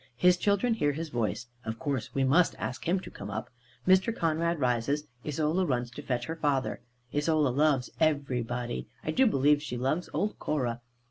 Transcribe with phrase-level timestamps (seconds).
[0.15, 1.45] His children hear his voice.
[1.63, 3.51] Of course, we must ask him to come up.
[3.87, 4.15] Mr.
[4.15, 5.05] Conrad rises.
[5.23, 6.81] Isola runs to fetch her father.
[7.13, 8.87] Isola loves everybody.
[9.03, 10.81] I do believe she loves old Cora.